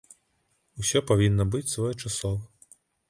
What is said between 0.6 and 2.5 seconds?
Усё павінна быць своечасова.